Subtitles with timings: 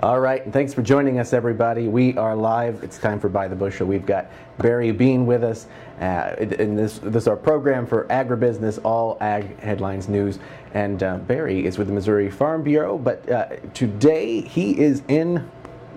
[0.00, 1.88] All right, and thanks for joining us, everybody.
[1.88, 2.84] We are live.
[2.84, 3.88] It's time for By the Bushel.
[3.88, 5.66] We've got Barry Bean with us,
[6.00, 10.38] uh, and this, this is our program for agribusiness, all ag headlines news.
[10.72, 15.50] And uh, Barry is with the Missouri Farm Bureau, but uh, today he is in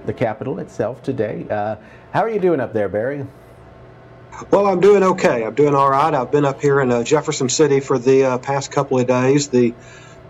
[0.08, 1.46] the capital itself today.
[1.48, 1.76] Uh,
[2.12, 3.28] how are you doing up there, Barry?
[4.50, 5.46] Well, I'm doing okay.
[5.46, 6.12] I'm doing all right.
[6.12, 9.50] I've been up here in uh, Jefferson City for the uh, past couple of days.
[9.50, 9.76] The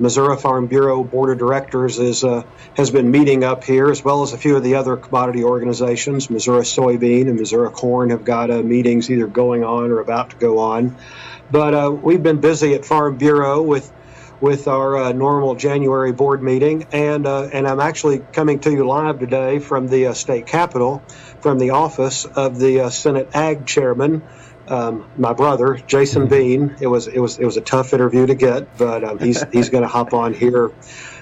[0.01, 2.41] Missouri Farm Bureau Board of Directors is uh,
[2.75, 6.27] has been meeting up here, as well as a few of the other commodity organizations.
[6.31, 10.35] Missouri Soybean and Missouri Corn have got uh, meetings either going on or about to
[10.37, 10.95] go on.
[11.51, 13.91] But uh, we've been busy at Farm Bureau with
[14.39, 18.87] with our uh, normal January board meeting, and uh, and I'm actually coming to you
[18.87, 21.03] live today from the uh, state capitol,
[21.41, 24.23] from the office of the Senate Ag Chairman
[24.71, 26.75] um, my brother Jason Bean.
[26.79, 29.69] It was it was it was a tough interview to get, but um, he's he's
[29.69, 30.71] going to hop on here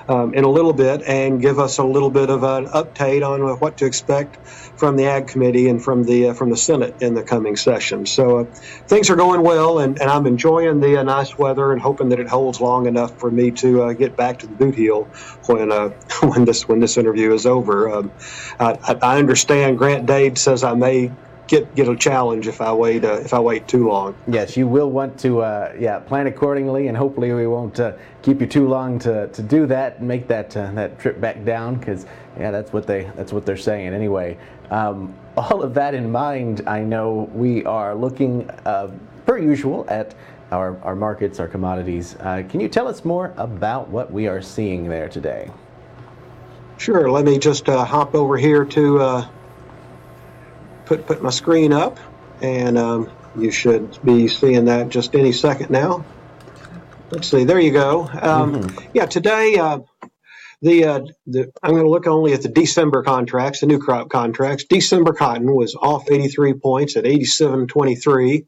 [0.08, 3.42] um, in a little bit and give us a little bit of an update on
[3.60, 7.16] what to expect from the Ag Committee and from the uh, from the Senate in
[7.16, 8.06] the coming session.
[8.06, 8.44] So uh,
[8.88, 12.20] things are going well, and, and I'm enjoying the uh, nice weather and hoping that
[12.20, 15.06] it holds long enough for me to uh, get back to the boot heel
[15.48, 15.90] when uh,
[16.22, 17.90] when this when this interview is over.
[17.90, 18.12] Um,
[18.60, 21.12] I, I understand Grant Dade says I may
[21.50, 24.16] get get a challenge if I wait uh, if I wait too long.
[24.28, 28.40] Yes, you will want to uh, yeah plan accordingly, and hopefully we won't uh, keep
[28.40, 31.76] you too long to, to do that and make that uh, that trip back down
[31.76, 32.06] because
[32.40, 34.38] yeah that's what they that's what they're saying anyway.
[34.70, 38.92] Um, all of that in mind, I know we are looking uh,
[39.26, 40.16] per usual at.
[40.52, 42.16] Our, our markets, our commodities.
[42.20, 45.52] Uh, can you tell us more about what we are seeing there today?
[46.80, 47.12] Sure.
[47.12, 49.30] Let me just hop over here to
[50.90, 52.00] put put my screen up,
[52.42, 56.04] and um, you should be seeing that just any second now.
[57.12, 57.44] Let's see.
[57.44, 58.02] There you go.
[58.02, 58.88] Um, mm-hmm.
[58.94, 59.80] Yeah, today uh,
[60.64, 64.10] the, uh, the I'm going to look only at the December contracts, the new crop
[64.10, 64.66] contracts.
[64.66, 68.48] December cotton was off 83 points at 87.23.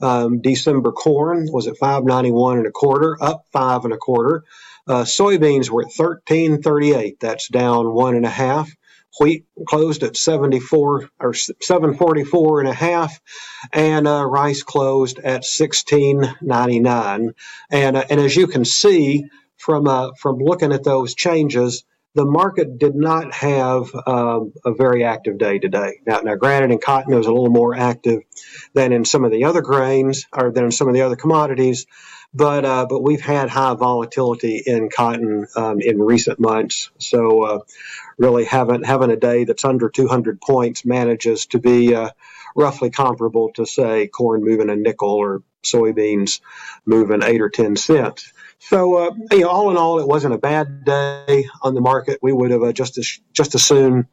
[0.00, 4.44] Um, December corn was at 591 and a quarter, up five and a quarter.
[4.86, 7.18] Uh, soybeans were at 1338.
[7.20, 8.70] That's down one and a half.
[9.20, 13.20] Wheat closed at 74 or 744 and a half,
[13.72, 17.34] and uh, rice closed at 16.99.
[17.70, 19.26] And uh, and as you can see
[19.56, 21.84] from uh, from looking at those changes,
[22.14, 26.00] the market did not have um, a very active day today.
[26.06, 28.20] Now, now, granted, in cotton it was a little more active
[28.74, 31.86] than in some of the other grains or than in some of the other commodities.
[32.32, 37.58] But uh, but we've had high volatility in cotton um, in recent months, so uh,
[38.18, 42.10] really having having a day that's under 200 points manages to be uh,
[42.54, 46.40] roughly comparable to say corn moving a nickel or soybeans
[46.86, 48.32] moving eight or ten cents.
[48.60, 52.20] So uh, you know, all in all, it wasn't a bad day on the market.
[52.22, 54.06] We would have uh, just as just as soon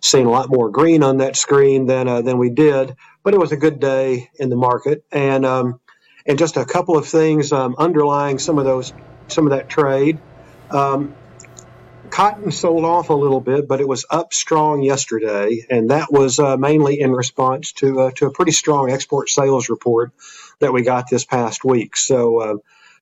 [0.00, 3.40] seen a lot more green on that screen than uh, than we did, but it
[3.40, 5.44] was a good day in the market and.
[5.44, 5.80] Um,
[6.26, 8.92] and just a couple of things um, underlying some of those,
[9.28, 10.18] some of that trade.
[10.70, 11.14] Um,
[12.10, 16.38] cotton sold off a little bit, but it was up strong yesterday, and that was
[16.38, 20.12] uh, mainly in response to uh, to a pretty strong export sales report
[20.60, 21.96] that we got this past week.
[21.96, 22.40] So.
[22.40, 22.54] Uh,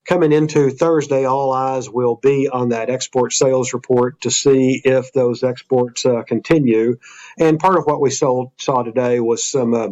[0.04, 5.12] coming into Thursday, all eyes will be on that export sales report to see if
[5.12, 6.98] those exports uh, continue.
[7.38, 9.88] And part of what we sold, saw today was some uh,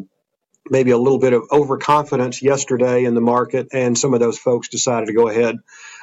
[0.69, 4.69] maybe a little bit of overconfidence yesterday in the market, and some of those folks
[4.69, 5.57] decided to go ahead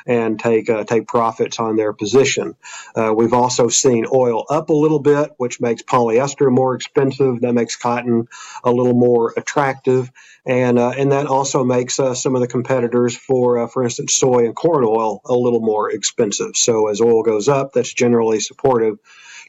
[0.06, 2.56] and take uh, take profits on their position.
[2.96, 7.42] Uh, we've also seen oil up a little bit, which makes polyester more expensive.
[7.42, 8.28] That makes cotton
[8.64, 10.10] a little more attractive,
[10.46, 14.14] and uh, and that also makes uh, some of the competitors for uh, for instance
[14.14, 16.56] soy and corn oil a little more expensive.
[16.56, 18.98] So as oil goes up, that's generally supportive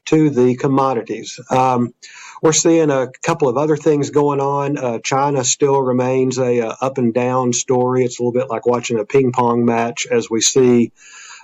[0.06, 1.38] to the commodities.
[1.50, 1.94] Um,
[2.42, 4.78] we're seeing a couple of other things going on.
[4.78, 8.04] Uh, China still remains a, a, up and down story.
[8.04, 10.92] It's a little bit like watching a ping pong match as we see.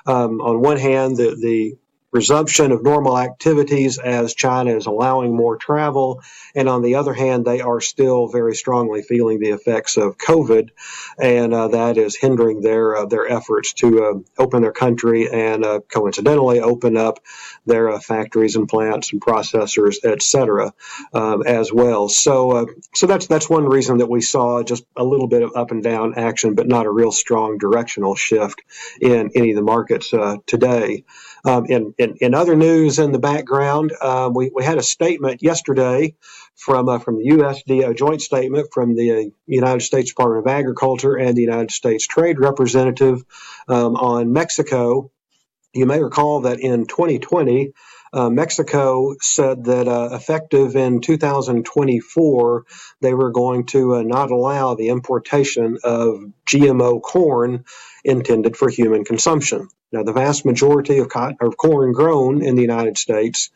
[0.07, 1.77] Um, on one hand, the, the
[2.15, 6.23] resumption of normal activities as China is allowing more travel.
[6.55, 10.71] And on the other hand, they are still very strongly feeling the effects of COVID,
[11.21, 15.65] and uh, that is hindering their uh, their efforts to uh, open their country and
[15.65, 17.19] uh, coincidentally open up
[17.67, 20.73] their uh, factories and plants and processors, etc.,
[21.13, 22.09] um, as well.
[22.09, 25.73] So, so that's that's one reason that we saw just a little bit of up
[25.73, 28.63] and down action, but not a real strong directional shift
[29.01, 30.13] in any of the markets
[30.47, 31.05] today.
[31.47, 36.15] Um, in, in, other news in the background, uh, we, we had a statement yesterday
[36.57, 41.17] from uh, from the USDA, a joint statement from the United States Department of Agriculture
[41.17, 43.25] and the United States Trade Representative
[43.69, 45.11] um, on Mexico.
[45.73, 47.73] You may recall that in 2020,
[48.15, 52.65] uh, Mexico said that uh, effective in 2024,
[53.01, 57.65] they were going to uh, not allow the importation of GMO corn
[58.05, 59.69] intended for human consumption.
[59.95, 61.09] Now, the vast majority of,
[61.41, 63.51] of corn grown in the United States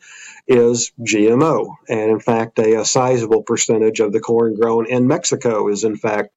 [0.47, 1.75] is GMO.
[1.89, 5.97] And in fact, a, a, sizable percentage of the corn grown in Mexico is in
[5.97, 6.29] fact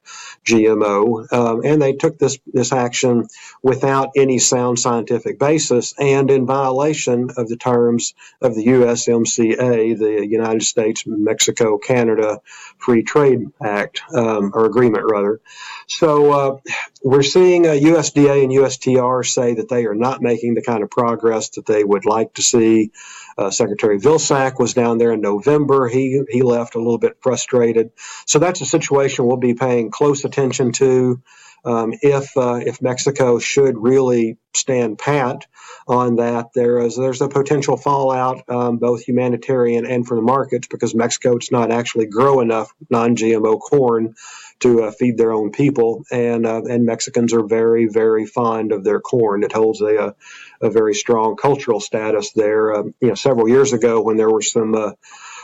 [0.44, 1.32] GMO.
[1.32, 3.28] Um, and they took this, this action
[3.62, 10.26] without any sound scientific basis and in violation of the terms of the USMCA, the
[10.28, 12.40] United States Mexico Canada
[12.76, 15.40] Free Trade Act, um, or agreement rather.
[15.86, 16.56] So uh,
[17.04, 21.50] we're seeing USDA and USTR say that they are not making the kind of progress
[21.50, 22.92] that they would like to see.
[23.36, 25.88] Uh, Secretary Vilsack was down there in November.
[25.88, 27.90] He he left a little bit frustrated.
[28.26, 31.22] So that's a situation we'll be paying close attention to.
[31.64, 35.46] Um, if uh, if Mexico should really stand pat
[35.86, 40.66] on that, there is there's a potential fallout, um, both humanitarian and for the markets,
[40.68, 44.14] because Mexico does not actually grow enough non-GMO corn
[44.62, 48.84] to uh, feed their own people, and uh, and Mexicans are very very fond of
[48.84, 49.42] their corn.
[49.42, 50.14] It holds a
[50.60, 52.74] a, very strong cultural status there.
[52.74, 54.92] Um, you know, several years ago when there were some uh,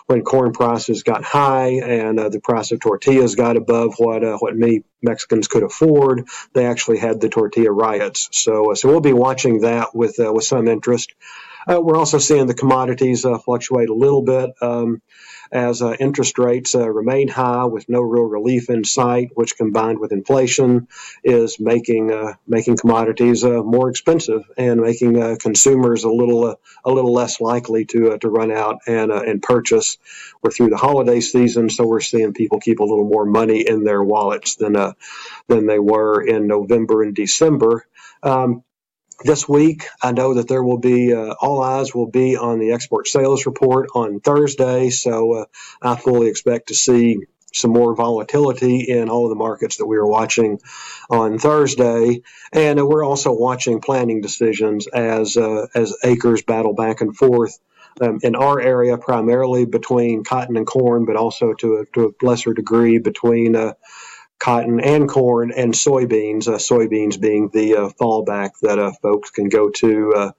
[0.06, 4.38] when corn prices got high and uh, the price of tortillas got above what uh,
[4.38, 8.29] what many Mexicans could afford, they actually had the tortilla riots.
[8.32, 11.15] So uh, so we'll be watching that with with some interest.
[11.69, 14.50] We're also seeing the commodities fluctuate a little bit.
[14.61, 15.03] Um,
[15.50, 19.99] as uh, interest rates uh, remain high with no real relief in sight, which combined
[19.99, 20.88] with inflation
[21.25, 26.55] is making uh, making commodities uh, more expensive and making uh, consumers a little uh,
[26.85, 29.99] a little less likely to to run out and and purchase.
[30.43, 33.85] We're through the holiday season, so we're seeing people keep a little more money in
[33.85, 34.75] their wallets than
[35.49, 37.87] than they were in November and December.
[38.23, 38.65] Um,
[39.25, 42.73] this week, I know that there will be uh, all eyes will be on the
[42.73, 44.91] export sales report on Thursday.
[44.91, 45.44] So uh,
[45.82, 47.19] I fully expect to see
[47.53, 50.61] some more volatility in all of the markets that we are watching
[51.11, 52.23] on Thursday,
[52.53, 57.59] and uh, we're also watching planning decisions as uh, as acres battle back and forth.
[58.00, 62.25] Um, in our area, primarily between cotton and corn, but also to a, to a
[62.25, 63.73] lesser degree between uh,
[64.38, 69.49] cotton and corn and soybeans, uh, soybeans being the uh, fallback that uh, folks can
[69.49, 70.32] go to uh,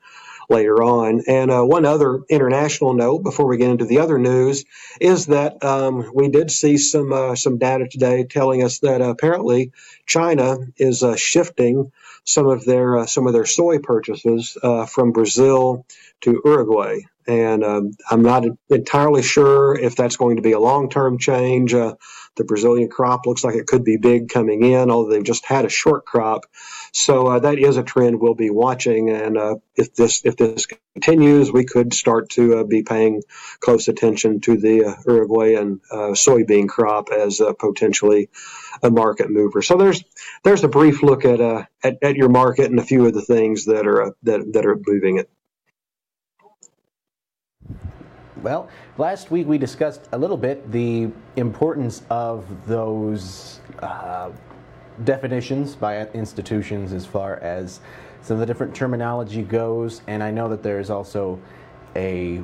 [0.50, 1.22] later on.
[1.28, 4.66] And uh, one other international note before we get into the other news
[5.00, 9.72] is that um, we did see some uh, some data today telling us that apparently
[10.06, 11.92] China is shifting
[12.24, 14.58] some of their some of their soy purchases
[14.88, 15.86] from Brazil
[16.22, 17.00] to Uruguay.
[17.28, 21.76] And um, I'm not entirely sure if that's going to be a long term change.
[22.30, 25.46] Uh, the Brazilian crop looks like it could be big coming in, although they've just
[25.46, 26.46] had a short crop.
[26.94, 29.10] So uh, that is a trend we'll be watching.
[29.10, 33.22] And uh, if this if this continues, we could start to uh, be paying
[33.60, 38.30] close attention to the uh, Uruguayan uh, soybean crop as potentially
[38.82, 39.62] a market mover.
[39.62, 40.04] So there's
[40.44, 41.42] there's a brief look at,
[41.84, 44.80] at, at your market and a few of the things that are that that are
[44.86, 45.30] moving it.
[48.42, 54.32] Well, last week we discussed a little bit the importance of those uh,
[55.04, 57.82] definitions by institutions as far as
[58.22, 61.40] some of the different terminology goes, and I know that there's also
[61.96, 62.42] a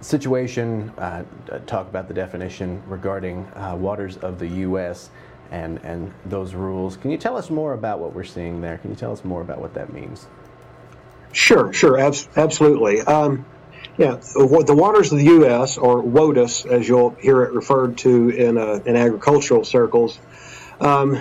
[0.00, 1.24] situation, uh,
[1.66, 5.10] talk about the definition regarding uh, waters of the U.S.
[5.50, 6.96] and and those rules.
[6.96, 8.78] Can you tell us more about what we're seeing there?
[8.78, 10.26] Can you tell us more about what that means?
[11.32, 13.00] Sure, sure, abs- absolutely.
[13.02, 13.44] Um,
[13.98, 18.58] yeah, the waters of the U.S., or WOTUS, as you'll hear it referred to in,
[18.58, 20.18] uh, in agricultural circles,
[20.80, 21.18] um,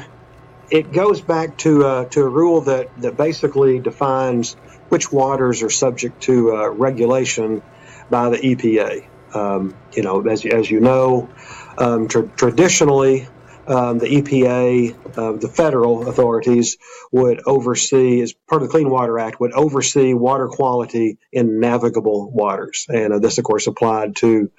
[0.69, 4.53] it goes back to, uh, to a rule that, that basically defines
[4.89, 7.61] which waters are subject to uh, regulation
[8.09, 9.07] by the EPA.
[9.33, 11.29] Um, you know, as, as you know,
[11.77, 13.27] um, tra- traditionally,
[13.67, 16.77] um, the EPA, uh, the federal authorities
[17.11, 22.31] would oversee, as part of the Clean Water Act, would oversee water quality in navigable
[22.31, 22.85] waters.
[22.89, 24.51] And uh, this, of course, applied to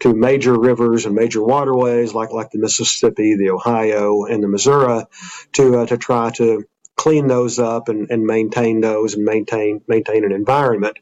[0.00, 5.04] to major rivers and major waterways like like the Mississippi, the Ohio, and the Missouri,
[5.52, 6.64] to uh, to try to
[6.96, 10.98] clean those up and, and maintain those and maintain maintain an environment.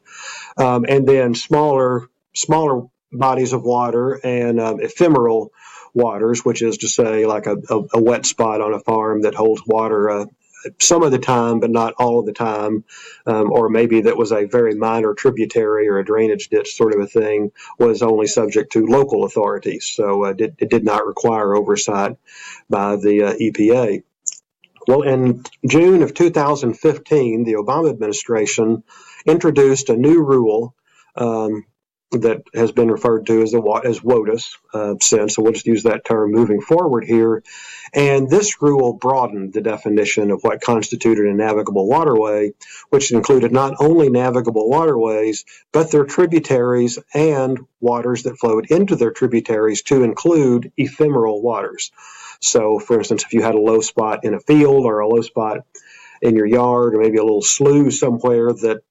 [0.57, 5.51] Um, and then smaller smaller bodies of water and um, ephemeral
[5.93, 9.35] waters, which is to say, like a, a, a wet spot on a farm that
[9.35, 10.25] holds water uh,
[10.79, 12.83] some of the time, but not all of the time,
[13.25, 17.01] um, or maybe that was a very minor tributary or a drainage ditch sort of
[17.01, 19.85] a thing, was only subject to local authorities.
[19.85, 22.17] So uh, it, it, did not require oversight
[22.69, 24.03] by the uh, EPA.
[24.87, 28.83] well, in June of 2015, the Obama administration
[29.25, 30.75] introduced a new rule
[31.15, 31.65] um,
[32.11, 35.83] that has been referred to as, the, as WOTUS uh, since, so we'll just use
[35.83, 37.43] that term moving forward here.
[37.93, 42.53] And this rule broadened the definition of what constituted a navigable waterway,
[42.89, 49.11] which included not only navigable waterways, but their tributaries and waters that flowed into their
[49.11, 51.91] tributaries to include ephemeral waters.
[52.41, 55.21] So, for instance, if you had a low spot in a field or a low
[55.21, 55.59] spot
[56.21, 58.81] in your yard, or maybe a little slough somewhere that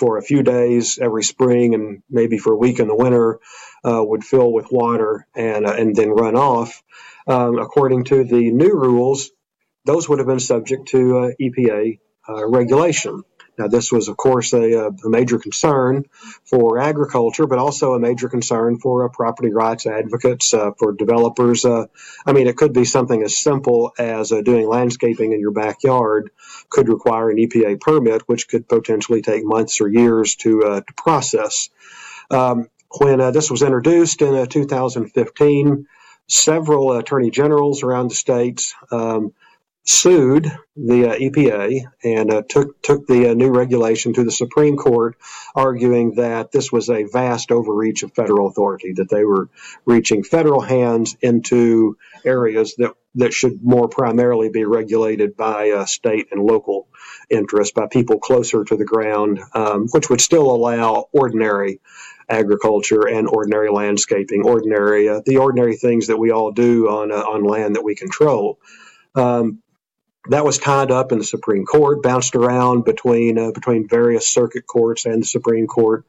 [0.00, 3.38] for a few days every spring and maybe for a week in the winter
[3.84, 6.82] uh, would fill with water and uh, and then run off.
[7.28, 9.30] Um, according to the new rules,
[9.84, 13.22] those would have been subject to uh, EPA uh, regulation.
[13.60, 16.06] Now, this was, of course, a, a, major concern
[16.44, 21.66] for agriculture, but also a major concern for uh, property rights advocates, uh, for developers.
[21.66, 21.84] Uh,
[22.24, 26.30] I mean, it could be something as simple as uh, doing landscaping in your backyard
[26.70, 30.92] could require an EPA permit, which could potentially take months or years to, uh, to
[30.96, 31.68] process.
[32.30, 35.86] Um, when uh, this was introduced in 2015,
[36.28, 39.34] several attorney generals around the states um,
[39.84, 44.76] sued the uh, EPA and uh, took took the uh, new regulation to the Supreme
[44.76, 45.16] Court,
[45.54, 49.48] arguing that this was a vast overreach of federal authority, that they were
[49.84, 56.28] reaching federal hands into areas that that should more primarily be regulated by uh, state
[56.30, 56.86] and local
[57.28, 61.80] interests, by people closer to the ground, um, which would still allow ordinary
[62.28, 67.16] agriculture and ordinary landscaping, ordinary uh, the ordinary things that we all do on uh,
[67.16, 68.58] on land that we control.
[69.14, 69.60] Um,
[70.28, 74.66] that was tied up in the Supreme Court, bounced around between uh, between various circuit
[74.66, 76.04] courts and the Supreme Court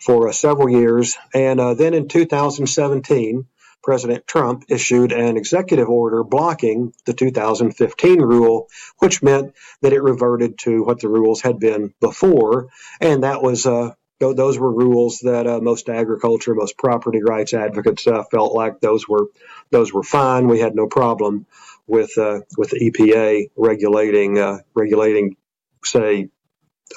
[0.00, 3.46] for uh, several years, and uh, then in 2017,
[3.82, 10.58] President Trump issued an executive order blocking the 2015 rule, which meant that it reverted
[10.58, 12.68] to what the rules had been before,
[13.00, 18.06] and that was uh, those were rules that uh, most agriculture, most property rights advocates
[18.06, 19.26] uh, felt like those were
[19.70, 20.48] those were fine.
[20.48, 21.46] We had no problem
[21.86, 25.36] with uh, with the EPA regulating uh, regulating,
[25.84, 26.28] say,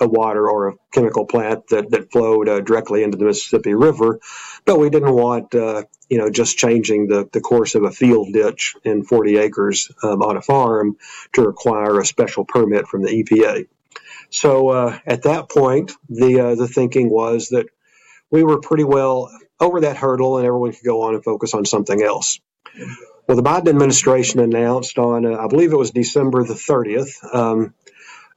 [0.01, 4.19] a water or a chemical plant that that flowed uh, directly into the Mississippi River,
[4.65, 8.33] but we didn't want uh, you know just changing the the course of a field
[8.33, 10.97] ditch in 40 acres um, on a farm
[11.33, 13.67] to require a special permit from the EPA.
[14.29, 17.67] So uh, at that point, the uh, the thinking was that
[18.31, 21.65] we were pretty well over that hurdle, and everyone could go on and focus on
[21.65, 22.39] something else.
[23.27, 27.73] Well, the Biden administration announced on, uh, I believe it was December the 30th, um,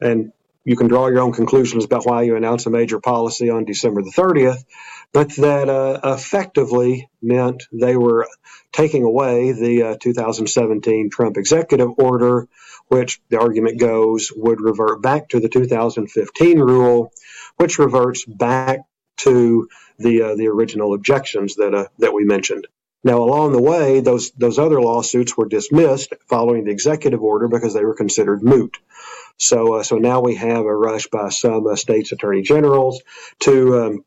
[0.00, 0.32] and
[0.64, 4.00] you can draw your own conclusions about why you announce a major policy on December
[4.00, 4.64] the 30th,
[5.12, 8.28] but that uh, effectively meant they were
[8.72, 12.48] taking away the uh, 2017 Trump executive order,
[12.86, 17.12] which the argument goes would revert back to the 2015 rule,
[17.56, 18.80] which reverts back
[19.18, 19.68] to
[19.98, 22.66] the uh, the original objections that uh, that we mentioned.
[23.04, 27.74] Now, along the way, those those other lawsuits were dismissed following the executive order because
[27.74, 28.78] they were considered moot.
[29.36, 33.02] So, uh, so now we have a rush by some uh, states' attorney generals
[33.40, 34.04] to um,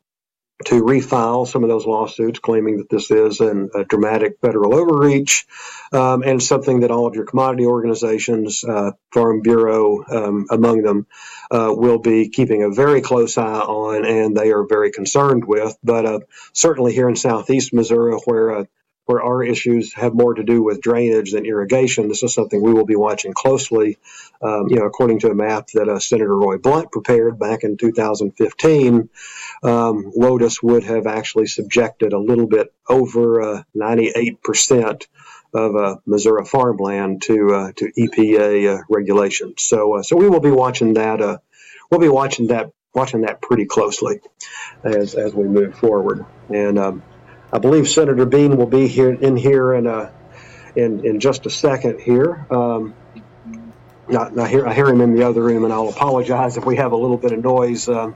[0.65, 5.45] to refile some of those lawsuits, claiming that this is an, a dramatic federal overreach
[5.91, 11.07] um, and something that all of your commodity organizations, uh, Farm Bureau um, among them,
[11.49, 15.75] uh, will be keeping a very close eye on, and they are very concerned with.
[15.83, 16.19] But uh,
[16.53, 18.65] certainly here in southeast Missouri, where uh,
[19.11, 22.07] where our issues have more to do with drainage than irrigation.
[22.07, 23.97] This is something we will be watching closely.
[24.41, 27.75] Um, you know, according to a map that uh, Senator Roy Blunt prepared back in
[27.75, 29.09] 2015,
[29.63, 35.07] um, WOTUS would have actually subjected a little bit over uh, 98%
[35.53, 39.55] of uh, Missouri farmland to uh, to EPA uh, regulations.
[39.63, 41.41] So, uh, so we will be watching that.
[41.91, 44.21] We'll be watching that watching that pretty closely
[44.85, 46.25] as as we move forward.
[46.49, 47.03] And um,
[47.53, 50.11] I believe Senator Bean will be here in here in a,
[50.75, 52.45] in, in just a second here.
[52.49, 52.93] Um,
[54.07, 56.77] not, I, hear, I hear him in the other room, and I'll apologize if we
[56.77, 58.15] have a little bit of noise um,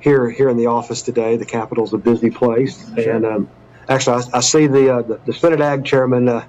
[0.00, 1.36] here here in the office today.
[1.36, 3.50] The Capitol's a busy place, and um,
[3.88, 6.44] actually, I, I, see the, uh, the, the Senate Ag Chairman uh,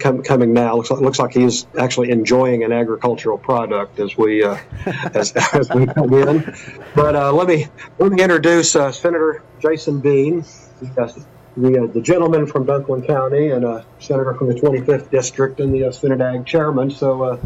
[0.00, 0.76] com- coming now.
[0.76, 4.58] Looks like, looks like he's actually enjoying an agricultural product as we uh,
[5.14, 6.54] as, as we come in.
[6.94, 7.66] But uh, let me
[7.98, 10.44] let me introduce uh, Senator Jason Bean.
[10.80, 11.14] Yes,
[11.56, 15.74] the, uh, the gentleman from Dunklin County and a senator from the 25th district and
[15.74, 16.90] the uh, Senate Ag chairman.
[16.90, 17.40] So, uh,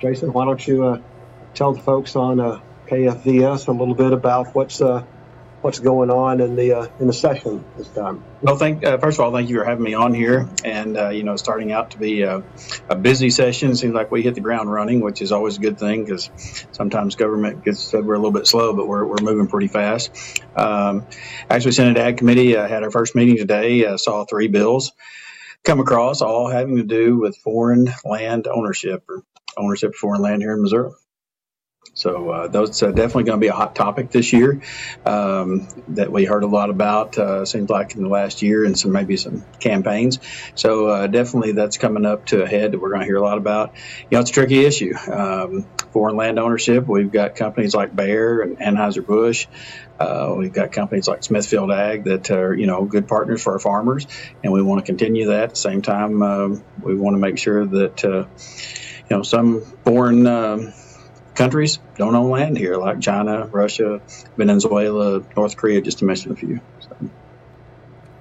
[0.00, 0.98] Jason, why don't you uh,
[1.54, 2.60] tell the folks on uh,
[2.90, 5.04] KFVS a little bit about what's uh,
[5.60, 8.22] what's going on in the uh, in the session this time.
[8.42, 11.08] Well, thank uh, first of all, thank you for having me on here, and uh,
[11.08, 12.42] you know, starting out to be a,
[12.88, 13.70] a, busy session.
[13.70, 16.30] It Seems like we hit the ground running, which is always a good thing because
[16.72, 20.10] sometimes government gets said we're a little bit slow, but we're, we're moving pretty fast.
[20.56, 21.06] Um,
[21.50, 23.84] actually, Senate Ag Committee uh, had our first meeting today.
[23.84, 24.92] Uh, saw three bills
[25.64, 29.22] come across, all having to do with foreign land ownership or
[29.56, 30.92] ownership of foreign land here in Missouri.
[31.98, 34.62] So uh, that's uh, definitely going to be a hot topic this year
[35.04, 37.18] um, that we heard a lot about.
[37.18, 40.20] Uh, seems like in the last year and some maybe some campaigns.
[40.54, 43.20] So uh, definitely that's coming up to a head that we're going to hear a
[43.20, 43.74] lot about.
[44.02, 44.94] You know, it's a tricky issue.
[45.10, 46.86] Um, foreign land ownership.
[46.86, 49.48] We've got companies like Bayer and Anheuser Busch.
[49.98, 53.58] Uh, we've got companies like Smithfield Ag that are, you know, good partners for our
[53.58, 54.06] farmers,
[54.44, 55.42] and we want to continue that.
[55.42, 58.26] At the same time, um, we want to make sure that, uh,
[59.10, 60.72] you know, some foreign um,
[61.38, 64.02] countries don't own land here, like China, Russia,
[64.36, 66.60] Venezuela, North Korea, just to mention a few.
[66.80, 66.96] So.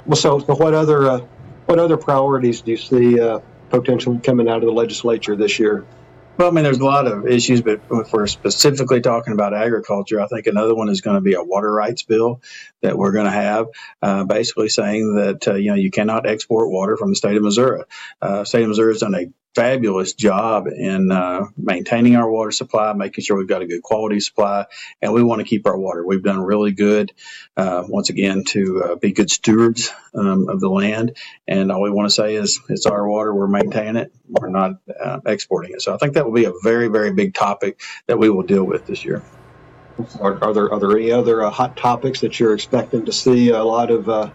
[0.05, 1.19] Well, so, so what other uh,
[1.65, 5.86] what other priorities do you see uh, potentially coming out of the legislature this year?
[6.38, 10.21] Well, I mean, there's a lot of issues, but if we're specifically talking about agriculture,
[10.21, 12.41] I think another one is going to be a water rights bill
[12.83, 13.65] that we're going to have,
[14.03, 17.41] uh, basically saying that uh, you know you cannot export water from the state of
[17.41, 17.81] Missouri.
[18.21, 19.25] Uh, state of Missouri has done a
[19.58, 24.20] fabulous job in uh, maintaining our water supply, making sure we've got a good quality
[24.20, 24.68] supply,
[25.02, 26.06] and we want to keep our water.
[26.06, 27.12] We've done really good,
[27.58, 31.18] uh, once again, to uh, be good stewards um, of the land.
[31.48, 34.74] And all we want to say is it's our water, we're maintaining it, we're not
[35.04, 35.82] uh, exporting it.
[35.82, 38.64] So I think that will be a very, very big topic that we will deal
[38.64, 39.24] with this year.
[40.22, 43.50] Are, are there are there any other uh, hot topics that you're expecting to see
[43.50, 44.30] a lot of uh,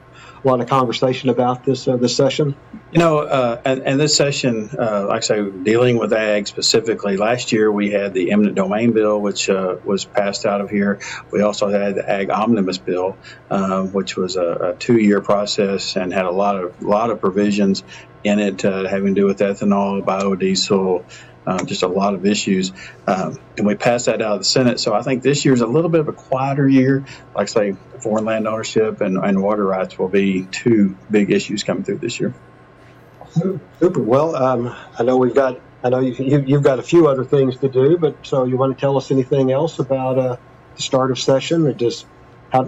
[0.45, 2.57] a lot of conversation about this this session?
[2.93, 7.17] You know, uh, and, and, this session, uh, like I say, dealing with ag specifically.
[7.17, 11.01] Last year we had the eminent domain bill, which uh, was passed out of here.
[11.31, 13.17] We also had the ag omnibus bill,
[13.49, 17.19] um, which was a, a two year process and had a lot of lot of
[17.23, 17.83] provisions
[18.25, 21.03] in it uh, having to do with ethanol, biodiesel.
[21.47, 22.73] Um, just a lot of issues.
[23.07, 24.79] Um, and we passed that out of the Senate.
[24.79, 27.07] So I think this year is a little bit of a quieter year.
[27.35, 31.65] Like I say, foreign land ownership and, and water rights will be two big issues
[31.65, 32.35] coming through this year.
[33.33, 34.01] Super.
[34.01, 35.61] Well, um, I know we've got.
[35.85, 38.57] I know you, you, have got a few other things to do, but so you
[38.57, 40.37] want to tell us anything else about uh,
[40.77, 42.07] the start of session, or just
[42.53, 42.65] how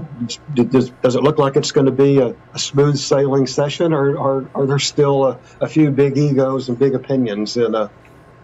[0.54, 4.48] does, does it look like it's going to be a, a smooth sailing session, or,
[4.54, 7.74] are there still a, a, few big egos and big opinions in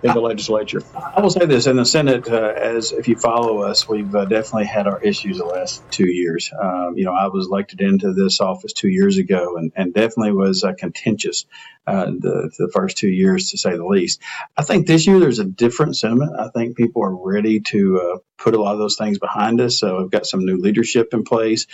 [0.03, 0.83] in the legislature.
[0.95, 4.25] I will say this in the Senate, uh, as if you follow us, we've uh,
[4.25, 6.51] definitely had our issues the last two years.
[6.59, 10.33] Um, you know, I was elected into this office two years ago, and, and definitely
[10.33, 11.47] was uh, contentious
[11.87, 14.21] uh, the, the first two years, to say the least.
[14.57, 16.39] I think this year there's a different sentiment.
[16.39, 19.79] I think people are ready to uh, put a lot of those things behind us.
[19.79, 21.67] So we've got some new leadership in place,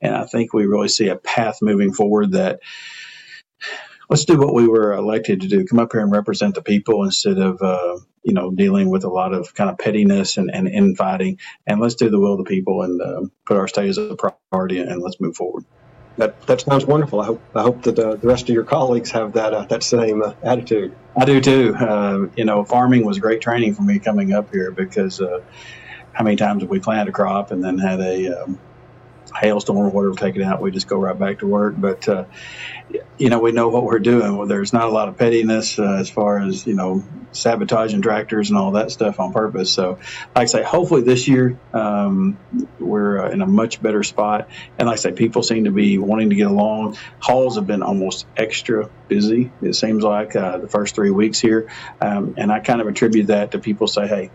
[0.00, 2.60] and I think we really see a path moving forward that
[4.08, 7.04] let's do what we were elected to do come up here and represent the people
[7.04, 10.68] instead of uh, you know dealing with a lot of kind of pettiness and, and
[10.68, 13.98] infighting and let's do the will of the people and uh, put our state as
[13.98, 14.16] a
[14.50, 15.64] priority and let's move forward
[16.16, 17.20] that that sounds wonderful.
[17.20, 19.82] I hope I hope that uh, the rest of your colleagues have that uh, that
[19.82, 20.94] same uh, attitude.
[21.16, 21.74] I do too.
[21.74, 25.40] Uh, you know, farming was great training for me coming up here because uh,
[26.12, 28.60] how many times have we planted a crop and then had a um,
[29.34, 31.74] hailstorm or whatever take it out, we just go right back to work.
[31.76, 32.24] But uh,
[33.18, 34.46] you know, we know what we're doing.
[34.48, 38.58] There's not a lot of pettiness uh, as far as you know sabotaging tractors and
[38.58, 39.72] all that stuff on purpose.
[39.72, 39.98] So,
[40.34, 42.38] like I say, hopefully this year um,
[42.78, 44.48] we're uh, in a much better spot.
[44.78, 46.96] And like I say, people seem to be wanting to get along.
[47.20, 49.52] Halls have been almost extra busy.
[49.62, 53.28] It seems like uh, the first three weeks here, um, and I kind of attribute
[53.28, 54.30] that to people say, hey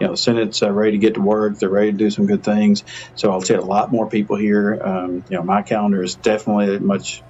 [0.00, 1.58] you know, the Senate's uh, ready to get to work.
[1.58, 2.84] They're ready to do some good things.
[3.14, 4.80] So I'll see a lot more people here.
[4.82, 7.22] Um, you know, my calendar is definitely much,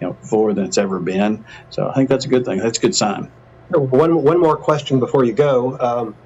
[0.00, 1.44] you know, fuller than it's ever been.
[1.70, 2.58] So I think that's a good thing.
[2.58, 3.30] That's a good sign.
[3.70, 5.78] One one more question before you go.
[5.78, 6.16] Um,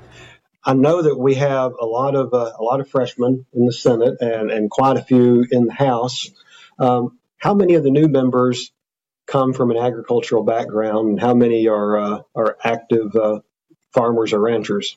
[0.65, 3.73] I know that we have a lot of uh, a lot of freshmen in the
[3.73, 6.31] Senate and, and quite a few in the House.
[6.79, 8.73] Um, how many of the new members
[9.27, 13.41] come from an agricultural background, and how many are uh, are active uh,
[13.93, 14.97] farmers or ranchers?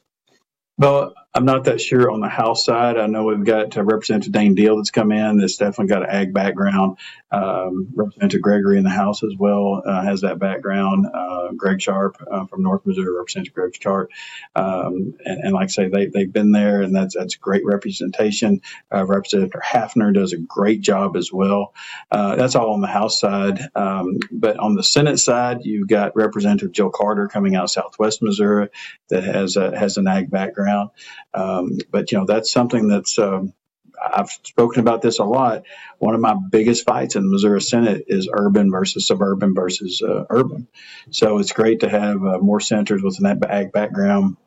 [0.77, 2.97] Well, I'm not that sure on the House side.
[2.97, 6.09] I know we've got uh, Representative Dane Diehl that's come in that's definitely got an
[6.09, 6.97] ag background.
[7.31, 11.07] Um, Representative Gregory in the House as well uh, has that background.
[11.13, 14.11] Uh, Greg Sharpe uh, from North Missouri, represents Greg Sharpe.
[14.55, 18.61] Um, and, and, like I say, they, they've been there and that's, that's great representation.
[18.93, 21.73] Uh, Representative Haffner does a great job as well.
[22.11, 23.59] Uh, that's all on the House side.
[23.75, 28.21] Um, but on the Senate side, you've got Representative Jill Carter coming out of Southwest
[28.21, 28.69] Missouri
[29.09, 30.89] that has, a, has an ag background.
[31.33, 33.53] Um, but, you know, that's something that's, um,
[34.01, 35.63] I've spoken about this a lot.
[35.99, 40.25] One of my biggest fights in the Missouri Senate is urban versus suburban versus uh,
[40.29, 40.67] urban.
[41.11, 44.37] So it's great to have uh, more senators with an ag background.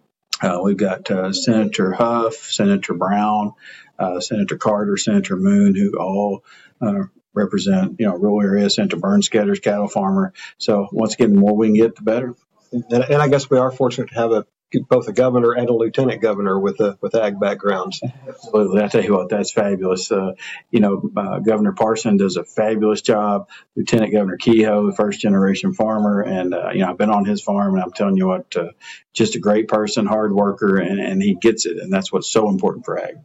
[0.41, 3.53] Uh, we've got uh, Senator Hough, Senator Brown,
[3.99, 6.45] uh, Senator Carter, Senator Moon, who all
[6.81, 8.77] uh, represent you know rural areas.
[8.77, 10.33] Senator Bernskoetter's cattle farmer.
[10.59, 12.35] So once again, the more we can get, the better.
[12.73, 14.47] And I guess we are fortunate to have a
[14.89, 18.01] both a governor and a lieutenant governor with a, with ag backgrounds.
[18.29, 20.11] Absolutely, I tell you what, that's fabulous.
[20.11, 20.33] Uh,
[20.71, 23.49] you know, uh, Governor Parson does a fabulous job.
[23.77, 27.75] Lieutenant Governor Kehoe, first generation farmer, and uh, you know I've been on his farm,
[27.75, 28.71] and I'm telling you what, uh,
[29.13, 32.49] just a great person, hard worker, and, and he gets it, and that's what's so
[32.49, 33.17] important for ag.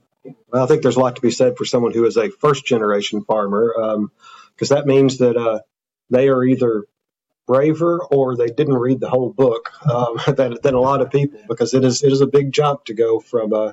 [0.52, 2.66] Well, I think there's a lot to be said for someone who is a first
[2.66, 3.74] generation farmer,
[4.56, 5.60] because um, that means that uh,
[6.10, 6.86] they are either
[7.48, 11.40] braver or they didn't read the whole book um, than, than a lot of people
[11.48, 13.72] because it is it is a big jump to go from uh,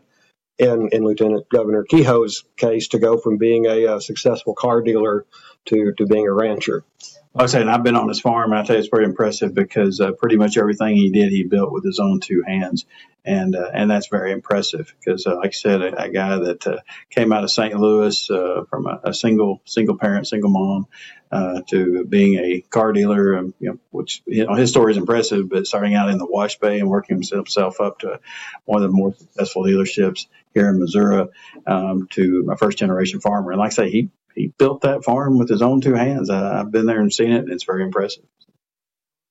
[0.59, 4.83] in in Lieutenant Governor Kehoe's case to go from being a, a uh, successful car
[4.83, 5.27] dealer
[5.67, 6.85] to to being a rancher.
[7.35, 9.55] Like I said, I've been on his farm, and I tell you, it's pretty impressive
[9.55, 12.85] because uh, pretty much everything he did, he built with his own two hands,
[13.25, 16.67] and uh, and that's very impressive because, uh, like I said, a, a guy that
[16.67, 16.77] uh,
[17.09, 17.75] came out of St.
[17.75, 20.89] Louis uh, from a, a, single single parent, single mom,
[21.31, 24.99] uh, to being a car dealer, um, you know, which you know his story is
[24.99, 28.21] impressive, but starting out in the wash bay and working himself up to
[28.67, 31.29] one of the more successful dealerships here in Missouri,
[31.67, 35.39] um, to a first generation farmer, and like I say, he he built that farm
[35.39, 36.31] with his own two hands.
[36.31, 38.25] I, have been there and seen it, and it's very impressive.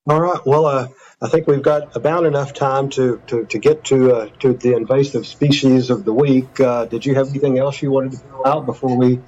[0.10, 0.40] All right.
[0.46, 0.88] Well, uh,
[1.22, 4.76] I think we've got about enough time to to, to get to uh, to the
[4.76, 6.60] invasive species of the week.
[6.60, 9.20] Uh, did you have anything else you wanted to throw out before we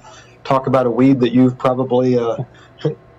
[0.42, 2.38] talk about a weed that you've probably uh,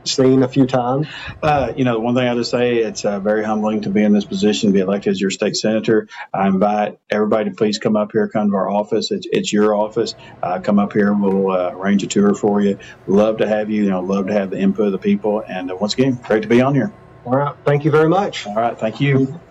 [0.08, 1.08] seen a few times?
[1.42, 4.04] Uh, you know, the one thing I just say, it's uh, very humbling to be
[4.04, 6.08] in this position, be elected as your state senator.
[6.34, 9.12] I invite everybody to please come up here, come to our office.
[9.12, 10.16] It's, it's your office.
[10.42, 11.14] Uh, come up here.
[11.14, 12.78] We'll uh, arrange a tour for you.
[13.06, 13.84] Love to have you.
[13.84, 15.44] You know, love to have the input of the people.
[15.48, 16.96] And uh, once again, great to be on here.
[17.26, 17.56] All right.
[17.66, 18.46] Thank you very much.
[18.48, 18.80] All right.
[18.80, 19.42] Thank you.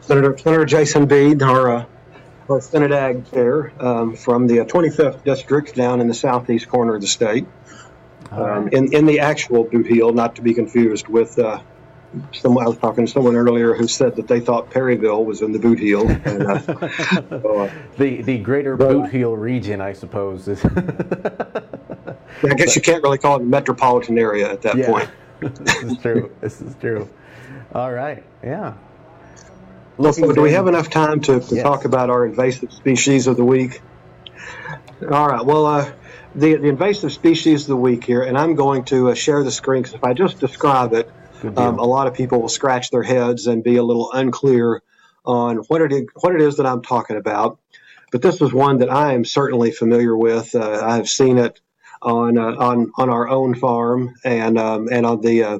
[0.00, 1.86] Senator, Senator Jason Bean, our, uh,
[2.48, 7.00] our Senate Ag Chair um, from the 25th District down in the southeast corner of
[7.00, 7.46] the state
[8.30, 11.38] um, in in the actual boot heel, not to be confused with.
[11.38, 11.60] Uh,
[12.32, 15.50] someone I was talking to someone earlier who said that they thought Perryville was in
[15.50, 16.08] the boot heel.
[16.08, 16.58] And, uh,
[17.28, 20.46] so, uh, the the greater but, boot heel region, I suppose.
[20.48, 25.10] Is I guess you can't really call it a metropolitan area at that yeah, point.
[25.40, 26.30] this is true.
[26.40, 27.08] This is true.
[27.74, 28.22] All right.
[28.42, 28.74] Yeah.
[29.96, 31.62] Well, so do we have enough time to, to yes.
[31.62, 33.80] talk about our invasive species of the week?
[35.10, 35.44] All right.
[35.44, 35.92] Well, uh,
[36.34, 39.50] the, the invasive species of the week here, and I'm going to uh, share the
[39.50, 41.10] screen because if I just describe it,
[41.56, 44.82] um, a lot of people will scratch their heads and be a little unclear
[45.24, 47.58] on what it is, what it is that I'm talking about.
[48.10, 50.54] But this is one that I am certainly familiar with.
[50.54, 51.60] Uh, I've seen it
[52.00, 55.58] on uh, on on our own farm and um, and on the uh,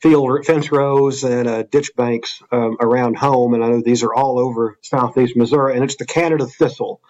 [0.00, 3.54] field fence rows and uh, ditch banks um, around home.
[3.54, 7.00] And I know these are all over southeast Missouri, and it's the Canada thistle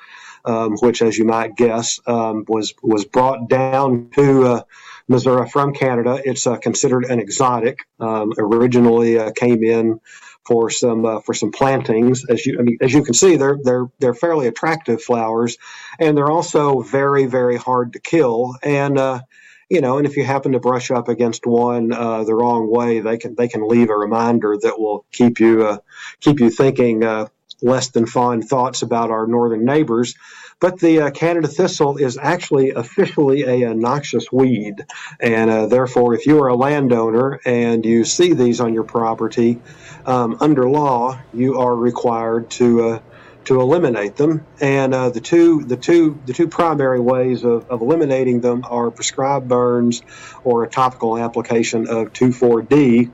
[0.44, 4.62] um, which, as you might guess, um, was was brought down to uh,
[5.08, 6.20] Missouri from Canada.
[6.24, 7.86] It's uh, considered an exotic.
[8.00, 10.00] Um, originally uh, came in
[10.48, 12.24] for some uh, for some plantings.
[12.24, 15.58] As you I mean, as you can see, they're they're they're fairly attractive flowers,
[15.98, 18.56] and they're also very very hard to kill.
[18.62, 19.20] And uh,
[19.68, 23.00] you know, and if you happen to brush up against one uh, the wrong way,
[23.00, 25.78] they can they can leave a reminder that will keep you uh,
[26.20, 27.28] keep you thinking uh,
[27.62, 30.14] less than fond thoughts about our northern neighbors.
[30.60, 34.84] But the uh, Canada thistle is actually officially a, a noxious weed.
[35.20, 39.60] And uh, therefore, if you are a landowner and you see these on your property,
[40.04, 43.00] um, under law, you are required to uh,
[43.44, 44.44] to eliminate them.
[44.60, 48.90] And uh, the two the two the two primary ways of, of eliminating them are
[48.90, 50.02] prescribed burns
[50.44, 53.10] or a topical application of 2,4-D.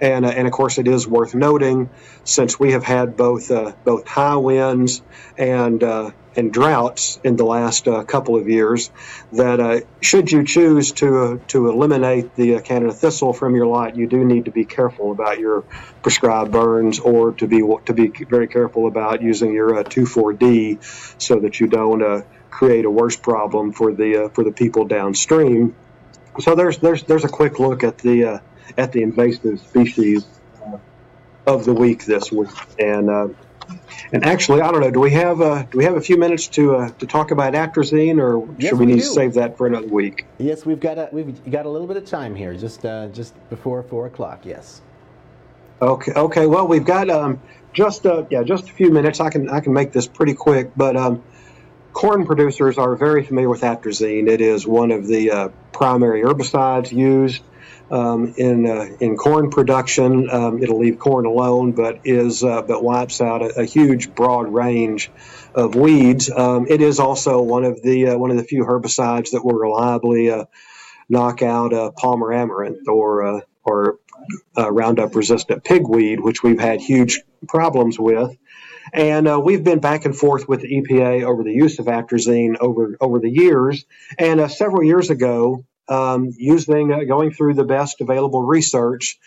[0.00, 1.90] And, uh, and of course, it is worth noting
[2.24, 5.02] since we have had both uh, both high winds
[5.36, 8.90] and uh, and droughts in the last uh, couple of years
[9.32, 13.96] that uh, should you choose to uh, to eliminate the Canada thistle from your lot,
[13.96, 15.62] you do need to be careful about your
[16.02, 20.78] prescribed burns or to be to be very careful about using your 2,4-D
[21.18, 25.74] so that you don't create a worse problem for the for the people downstream.
[26.38, 28.40] So there's there's there's a quick look at the
[28.76, 30.26] at the invasive species
[31.46, 32.50] of the week this week.
[32.78, 33.28] And uh,
[34.12, 34.90] and actually, I don't know.
[34.90, 37.54] Do we have uh, do we have a few minutes to uh, to talk about
[37.54, 39.06] atrazine, or yes, should we, we need do.
[39.08, 40.26] to save that for another week?
[40.38, 43.34] Yes, we've got a, we've got a little bit of time here, just uh, just
[43.48, 44.44] before four o'clock.
[44.44, 44.82] Yes.
[45.80, 46.12] Okay.
[46.12, 46.46] Okay.
[46.46, 47.40] Well, we've got um,
[47.72, 49.20] just uh, yeah, just a few minutes.
[49.20, 51.22] I can I can make this pretty quick, but um,
[51.92, 54.28] corn producers are very familiar with atrazine.
[54.28, 57.42] It is one of the uh, primary herbicides used
[57.90, 60.30] um, in uh, in corn production.
[60.30, 64.52] Um, it'll leave corn alone, but is uh, but wipes out a, a, huge broad
[64.52, 65.10] range
[65.54, 66.30] of weeds.
[66.30, 69.58] Um, it is also one of the uh, one of the few herbicides that will
[69.58, 70.44] reliably uh,
[71.08, 73.98] knock out uh, Palmer amaranth or or
[74.56, 78.36] Roundup resistant pigweed, which we've had huge problems with.
[78.92, 82.56] And uh, we've been back and forth with the EPA over the use of atrazine
[82.60, 83.84] over over the years.
[84.18, 89.18] And uh, several years ago, um, using uh, going through the best available research,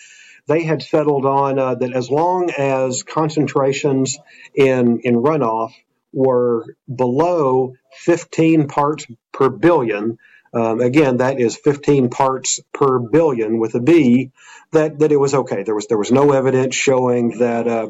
[0.48, 4.18] they had settled on uh, that as long as concentrations
[4.56, 5.74] in in runoff
[6.14, 10.18] were below 15 parts per billion,
[10.54, 14.32] um, again, that is 15 parts per billion with a B.
[14.72, 15.64] That, that it was okay.
[15.64, 17.90] There was there was no evidence showing that uh,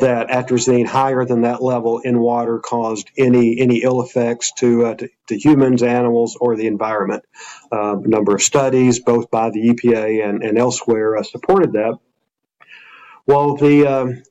[0.00, 4.94] that atrazine higher than that level in water caused any any ill effects to uh,
[4.94, 7.24] to, to, humans, animals, or the environment.
[7.72, 11.98] Uh, a number of studies, both by the EPA and, and elsewhere, uh, supported that.
[13.26, 14.22] Well, the um,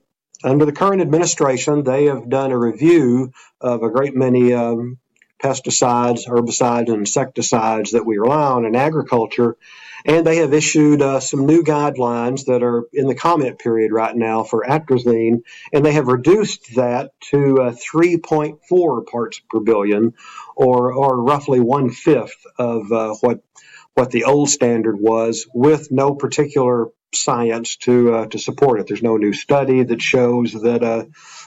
[0.43, 4.97] under the current administration, they have done a review of a great many um,
[5.41, 9.57] pesticides, herbicides, and insecticides that we rely on in agriculture.
[10.05, 14.15] And they have issued uh, some new guidelines that are in the comment period right
[14.15, 15.41] now for atrazine,
[15.73, 20.13] and they have reduced that to uh, 3.4 parts per billion,
[20.55, 23.41] or or roughly one fifth of uh, what
[23.95, 28.87] what the old standard was, with no particular science to uh, to support it.
[28.87, 31.05] There's no new study that shows that uh,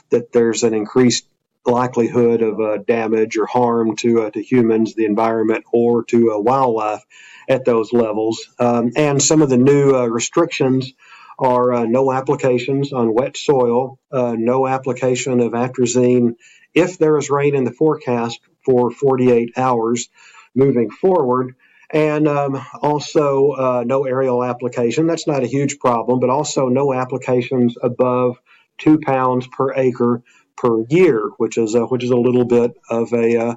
[0.09, 1.25] that there's an increased
[1.65, 6.39] likelihood of uh, damage or harm to uh, to humans, the environment, or to uh,
[6.39, 7.03] wildlife
[7.47, 8.47] at those levels.
[8.59, 10.91] Um, and some of the new uh, restrictions
[11.37, 16.35] are uh, no applications on wet soil, uh, no application of atrazine
[16.73, 20.09] if there is rain in the forecast for 48 hours
[20.55, 21.55] moving forward.
[21.93, 25.07] And um, also no aerial application.
[25.07, 28.37] That's not a huge problem, but also no applications above
[28.77, 30.23] two pounds per acre
[30.57, 33.55] per year, which is a, which is a little bit of a uh,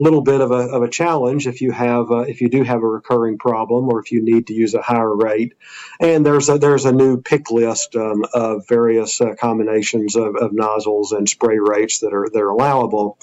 [0.00, 2.82] little bit of a, of a challenge if you have uh, if you do have
[2.82, 5.52] a recurring problem or if you need to use a higher rate.
[6.00, 10.52] And there's a, there's a new pick list um, of various uh, combinations of, of,
[10.52, 13.18] nozzles and spray rates that are that are allowable.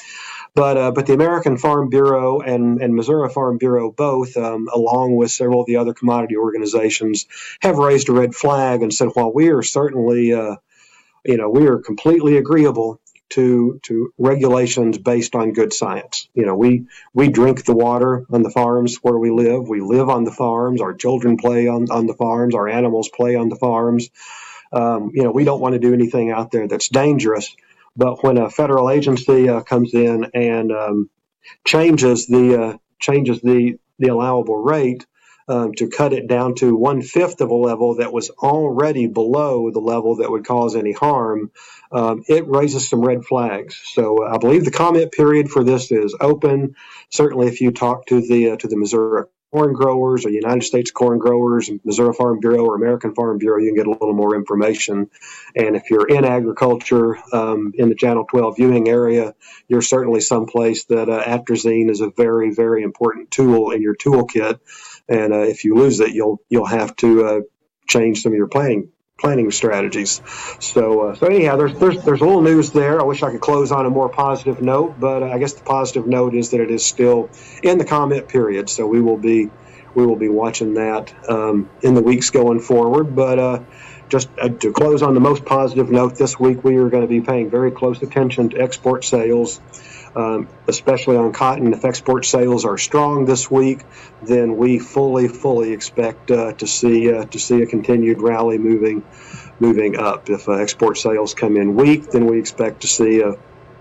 [0.58, 5.16] But, uh, but the American Farm Bureau and, and Missouri Farm Bureau both, um, along
[5.16, 7.28] with several of the other commodity organizations,
[7.62, 10.56] have raised a red flag and said, while we are certainly, uh,
[11.24, 16.30] you know, we are completely agreeable to to regulations based on good science.
[16.34, 19.68] You know, we we drink the water on the farms where we live.
[19.68, 20.82] We live on the farms.
[20.82, 22.56] Our children play on on the farms.
[22.56, 24.10] Our animals play on the farms.
[24.72, 27.56] Um, you know, we don't want to do anything out there that's dangerous.
[27.96, 31.10] But when a federal agency uh, comes in and um,
[31.66, 35.06] changes the uh, changes the the allowable rate,
[35.48, 39.72] um, to cut it down to one fifth of a level that was already below
[39.72, 41.52] the level that would cause any harm,
[41.92, 43.80] um, it raises some red flags.
[43.84, 46.76] So uh, I believe the comment period for this is open.
[47.10, 50.92] Certainly, if you talk to the uh, to the Missouri corn growers or United States
[50.92, 54.36] corn growers, Missouri Farm Bureau or American Farm Bureau, you can get a little more
[54.36, 55.10] information.
[55.56, 59.36] And if you're in agriculture um, in the Channel 12 viewing area,
[59.70, 64.60] you're certainly someplace that uh, atrazine is a very, very important tool in your toolkit
[65.10, 67.40] and uh, if you lose it, you'll you'll have to uh,
[67.88, 70.22] change some of your planning planning strategies.
[70.60, 73.00] So uh, so anyhow, there's there's there's a little news there.
[73.00, 75.64] I wish I could close on a more positive note, but uh, I guess the
[75.64, 77.30] positive note is that it is still
[77.64, 78.70] in the comment period.
[78.70, 79.50] So we will be
[79.96, 83.16] we will be watching that um, in the weeks going forward.
[83.16, 83.60] But uh,
[84.10, 87.08] just uh, to close on the most positive note, this week we are going to
[87.08, 89.60] be paying very close attention to export sales
[90.18, 91.72] um, especially on cotton.
[91.74, 93.82] If export sales are strong this week,
[94.24, 99.04] then we fully, fully expect uh, to see uh, to see a continued rally moving
[99.60, 100.30] moving up.
[100.30, 103.36] If uh, export sales come in weak, then we expect to see a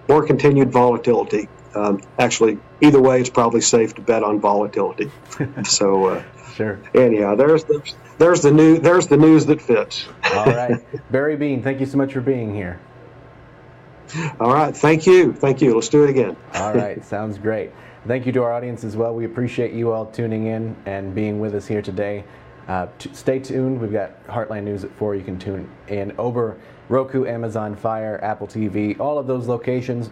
[0.08, 1.48] more continued volatility.
[1.74, 5.10] Um, actually, either way, it's probably safe to bet on volatility.
[5.64, 6.80] so, uh, sure.
[6.94, 10.06] Anyhow, there's the there's the new there's the news that fits.
[10.34, 12.78] All right, Barry Bean, thank you so much for being here.
[14.40, 14.76] All right.
[14.76, 15.32] Thank you.
[15.32, 15.74] Thank you.
[15.74, 16.36] Let's do it again.
[16.54, 17.04] All right.
[17.04, 17.72] Sounds great.
[18.06, 19.14] Thank you to our audience as well.
[19.14, 22.22] We appreciate you all tuning in and being with us here today.
[22.68, 23.80] Uh, t- stay tuned.
[23.80, 25.16] We've got Heartland News at 4.
[25.16, 26.56] You can tune in over
[26.88, 30.10] Roku, Amazon Fire, Apple TV, all of those locations.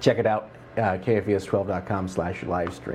[0.00, 2.94] Check it out, uh, kfvs12.com slash live stream.